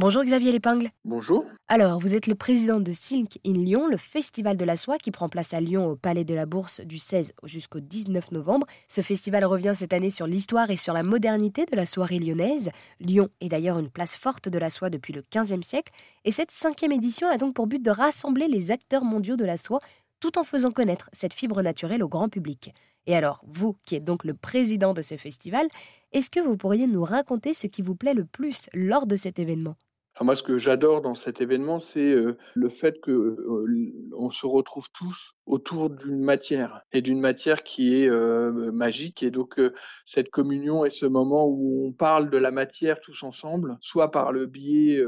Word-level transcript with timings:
Bonjour 0.00 0.24
Xavier 0.24 0.50
Lépingle. 0.50 0.88
Bonjour. 1.04 1.44
Alors, 1.68 2.00
vous 2.00 2.14
êtes 2.14 2.26
le 2.26 2.34
président 2.34 2.80
de 2.80 2.90
Silk 2.90 3.38
in 3.46 3.52
Lyon, 3.52 3.86
le 3.86 3.98
festival 3.98 4.56
de 4.56 4.64
la 4.64 4.78
soie 4.78 4.96
qui 4.96 5.10
prend 5.10 5.28
place 5.28 5.52
à 5.52 5.60
Lyon 5.60 5.88
au 5.90 5.94
Palais 5.94 6.24
de 6.24 6.32
la 6.32 6.46
Bourse 6.46 6.80
du 6.80 6.98
16 6.98 7.34
jusqu'au 7.44 7.80
19 7.80 8.32
novembre. 8.32 8.66
Ce 8.88 9.02
festival 9.02 9.44
revient 9.44 9.74
cette 9.76 9.92
année 9.92 10.08
sur 10.08 10.26
l'histoire 10.26 10.70
et 10.70 10.78
sur 10.78 10.94
la 10.94 11.02
modernité 11.02 11.66
de 11.66 11.76
la 11.76 11.84
soirée 11.84 12.18
lyonnaise. 12.18 12.70
Lyon 12.98 13.28
est 13.42 13.50
d'ailleurs 13.50 13.78
une 13.78 13.90
place 13.90 14.16
forte 14.16 14.48
de 14.48 14.58
la 14.58 14.70
soie 14.70 14.88
depuis 14.88 15.12
le 15.12 15.20
15e 15.20 15.62
siècle 15.62 15.92
et 16.24 16.32
cette 16.32 16.50
cinquième 16.50 16.92
édition 16.92 17.28
a 17.28 17.36
donc 17.36 17.52
pour 17.52 17.66
but 17.66 17.82
de 17.82 17.90
rassembler 17.90 18.48
les 18.48 18.70
acteurs 18.70 19.04
mondiaux 19.04 19.36
de 19.36 19.44
la 19.44 19.58
soie 19.58 19.80
tout 20.18 20.38
en 20.38 20.44
faisant 20.44 20.70
connaître 20.70 21.10
cette 21.12 21.34
fibre 21.34 21.60
naturelle 21.60 22.02
au 22.02 22.08
grand 22.08 22.30
public. 22.30 22.72
Et 23.06 23.14
alors, 23.14 23.42
vous, 23.46 23.76
qui 23.84 23.96
êtes 23.96 24.04
donc 24.04 24.24
le 24.24 24.32
président 24.32 24.94
de 24.94 25.02
ce 25.02 25.18
festival, 25.18 25.68
est-ce 26.12 26.30
que 26.30 26.40
vous 26.40 26.56
pourriez 26.56 26.86
nous 26.86 27.04
raconter 27.04 27.52
ce 27.52 27.66
qui 27.66 27.82
vous 27.82 27.94
plaît 27.94 28.14
le 28.14 28.24
plus 28.24 28.70
lors 28.72 29.06
de 29.06 29.16
cet 29.16 29.38
événement? 29.38 29.76
Moi, 30.22 30.36
ce 30.36 30.42
que 30.42 30.58
j'adore 30.58 31.00
dans 31.00 31.14
cet 31.14 31.40
événement, 31.40 31.80
c'est 31.80 32.14
le 32.54 32.68
fait 32.68 33.00
que 33.00 33.36
on 34.16 34.30
se 34.30 34.46
retrouve 34.46 34.88
tous 34.92 35.34
autour 35.46 35.90
d'une 35.90 36.20
matière 36.20 36.82
et 36.92 37.00
d'une 37.00 37.20
matière 37.20 37.62
qui 37.62 38.02
est 38.02 38.10
magique. 38.10 39.22
Et 39.22 39.30
donc, 39.30 39.60
cette 40.04 40.30
communion 40.30 40.84
et 40.84 40.90
ce 40.90 41.06
moment 41.06 41.46
où 41.46 41.86
on 41.88 41.92
parle 41.92 42.28
de 42.28 42.38
la 42.38 42.50
matière 42.50 43.00
tous 43.00 43.22
ensemble, 43.22 43.78
soit 43.80 44.10
par 44.10 44.32
le 44.32 44.46
biais 44.46 45.02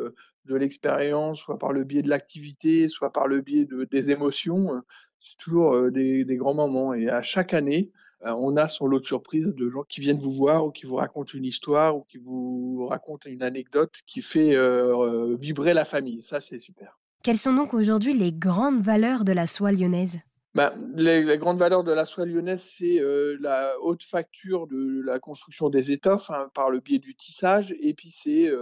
de 0.45 0.55
l'expérience, 0.55 1.41
soit 1.41 1.59
par 1.59 1.73
le 1.73 1.84
biais 1.84 2.03
de 2.03 2.09
l'activité, 2.09 2.89
soit 2.89 3.12
par 3.12 3.27
le 3.27 3.41
biais 3.41 3.65
de, 3.65 3.84
des 3.84 4.11
émotions, 4.11 4.83
c'est 5.19 5.37
toujours 5.37 5.91
des, 5.91 6.25
grands 6.37 6.55
moments. 6.55 6.95
Et 6.95 7.09
à 7.09 7.23
chaque 7.23 7.55
année, 7.55 7.92
euh, 7.92 8.12
on 8.25 8.57
a 8.57 8.69
son 8.69 8.87
lot 8.87 9.01
de 9.01 9.05
surprises 9.05 9.49
de 9.49 9.69
gens 9.69 9.83
qui 9.89 10.01
viennent 10.01 10.19
vous 10.19 10.33
voir 10.33 10.67
ou 10.67 10.71
qui 10.71 10.87
vous 10.87 10.97
racontent 10.97 11.33
une 11.35 11.45
histoire 11.45 11.97
ou 11.97 12.03
qui 12.03 12.19
vous 12.19 12.87
racontent 12.89 13.29
une 13.29 13.43
anecdote 13.43 13.93
qui 14.07 14.23
fait 14.23 14.55
euh, 14.55 14.97
euh, 14.97 15.37
vibrer 15.37 15.75
la 15.75 15.85
famille. 15.85 16.23
Ça, 16.23 16.41
c'est 16.41 16.59
super. 16.59 16.98
Quelles 17.23 17.39
sont 17.39 17.55
donc 17.55 17.75
aujourd'hui 17.75 18.15
les 18.15 18.33
grandes 18.33 18.83
valeurs 18.83 19.25
de 19.25 19.33
la 19.33 19.47
soie 19.47 19.73
lyonnaise? 19.73 20.20
Bah, 20.55 20.75
les, 20.97 21.39
grandes 21.39 21.59
valeurs 21.59 21.83
de 21.83 21.93
la 21.93 22.05
soie 22.05 22.27
lyonnaise, 22.27 22.62
c'est 22.77 23.00
la 23.41 23.73
haute 23.81 24.03
facture 24.03 24.67
de 24.67 25.00
la 25.03 25.19
construction 25.19 25.70
des 25.70 25.93
étoffes 25.93 26.31
hein, 26.31 26.50
par 26.53 26.69
le 26.69 26.81
biais 26.81 26.98
du 26.98 27.15
tissage, 27.15 27.75
et 27.81 27.95
puis 27.95 28.11
c'est 28.11 28.53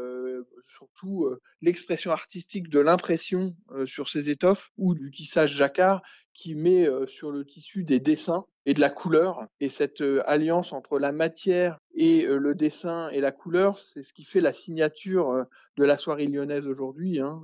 surtout 0.69 1.29
l'expression 1.63 2.13
artistique 2.13 2.69
de 2.69 2.79
l'impression 2.79 3.57
sur 3.87 4.09
ces 4.09 4.31
étoffes 4.31 4.71
ou 4.79 4.95
du 4.95 5.11
tissage 5.11 5.53
jacquard 5.57 6.01
qui 6.33 6.55
met 6.55 6.87
sur 7.09 7.33
le 7.33 7.45
tissu 7.45 7.83
des 7.83 7.99
dessins 7.99 8.45
et 8.67 8.75
de 8.75 8.81
la 8.81 8.91
couleur. 8.91 9.47
Et 9.61 9.69
cette 9.69 10.03
alliance 10.27 10.73
entre 10.73 10.99
la 10.99 11.13
matière 11.13 11.79
et 11.95 12.27
le 12.27 12.55
dessin 12.55 13.09
et 13.11 13.21
la 13.21 13.33
couleur, 13.33 13.79
c'est 13.79 14.03
ce 14.03 14.13
qui 14.13 14.25
fait 14.25 14.41
la 14.41 14.53
signature 14.53 15.47
de 15.77 15.85
la 15.85 15.99
soirée 15.99 16.27
lyonnaise 16.27 16.67
aujourd'hui. 16.67 17.21
Hein. 17.21 17.41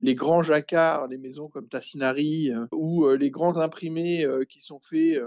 Les 0.00 0.14
grands 0.14 0.42
jacquards, 0.42 1.08
les 1.08 1.18
maisons 1.18 1.48
comme 1.48 1.68
Tassinari, 1.68 2.50
ou 2.72 3.08
les 3.10 3.30
grands 3.30 3.58
imprimés 3.58 4.26
qui 4.48 4.60
sont 4.60 4.80
faits 4.80 5.20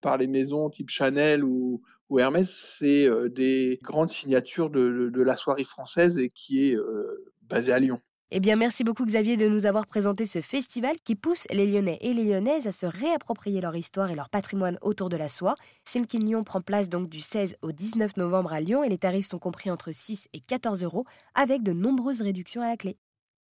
par 0.00 0.16
les 0.16 0.26
maisons 0.26 0.70
type 0.70 0.90
Chanel 0.90 1.44
ou, 1.44 1.82
Hermès, 2.18 2.48
c'est 2.48 3.08
des 3.30 3.78
grandes 3.82 4.10
signatures 4.10 4.70
de, 4.70 5.22
la 5.22 5.36
soirée 5.36 5.64
française 5.64 6.18
et 6.18 6.28
qui 6.28 6.70
est 6.70 6.76
basée 7.42 7.72
à 7.72 7.78
Lyon. 7.78 8.00
Eh 8.30 8.40
bien, 8.40 8.56
merci 8.56 8.84
beaucoup 8.84 9.06
Xavier 9.06 9.38
de 9.38 9.48
nous 9.48 9.64
avoir 9.64 9.86
présenté 9.86 10.26
ce 10.26 10.42
festival 10.42 10.96
qui 11.02 11.14
pousse 11.14 11.46
les 11.50 11.66
Lyonnais 11.66 11.96
et 12.02 12.12
les 12.12 12.24
Lyonnaises 12.24 12.66
à 12.66 12.72
se 12.72 12.84
réapproprier 12.84 13.62
leur 13.62 13.74
histoire 13.74 14.10
et 14.10 14.14
leur 14.14 14.28
patrimoine 14.28 14.76
autour 14.82 15.08
de 15.08 15.16
la 15.16 15.30
soie. 15.30 15.54
Silk 15.84 16.12
Lyon 16.12 16.44
prend 16.44 16.60
place 16.60 16.90
donc 16.90 17.08
du 17.08 17.22
16 17.22 17.56
au 17.62 17.72
19 17.72 18.18
novembre 18.18 18.52
à 18.52 18.60
Lyon 18.60 18.84
et 18.84 18.90
les 18.90 18.98
tarifs 18.98 19.28
sont 19.28 19.38
compris 19.38 19.70
entre 19.70 19.92
6 19.92 20.28
et 20.34 20.40
14 20.40 20.82
euros 20.82 21.06
avec 21.34 21.62
de 21.62 21.72
nombreuses 21.72 22.20
réductions 22.20 22.60
à 22.60 22.68
la 22.68 22.76
clé. 22.76 22.98